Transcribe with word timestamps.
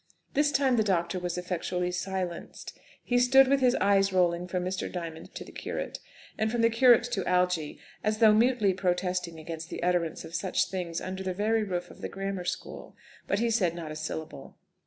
This 0.33 0.51
time 0.51 0.77
the 0.77 0.83
doctor 0.83 1.19
was 1.19 1.37
effectually 1.37 1.91
silenced. 1.91 2.75
He 3.03 3.19
stood 3.19 3.47
with 3.47 3.59
his 3.59 3.75
eyes 3.75 4.11
rolling 4.11 4.47
from 4.47 4.65
Mr. 4.65 4.91
Diamond 4.91 5.35
to 5.35 5.43
the 5.45 5.51
curate, 5.51 5.99
and 6.39 6.51
from 6.51 6.61
the 6.63 6.71
curate 6.71 7.03
to 7.11 7.23
Algy, 7.27 7.77
as 8.03 8.17
though 8.17 8.33
mutely 8.33 8.73
protesting 8.73 9.39
against 9.39 9.69
the 9.69 9.83
utterance 9.83 10.25
of 10.25 10.33
such 10.33 10.69
things 10.71 11.01
under 11.01 11.21
the 11.21 11.35
very 11.35 11.61
roof 11.61 11.91
of 11.91 12.01
the 12.01 12.09
grammar 12.09 12.45
school. 12.45 12.95
But 13.27 13.37
he 13.37 13.51
said 13.51 13.75
not 13.75 13.91
a 13.91 13.95
syllable. 13.95 14.57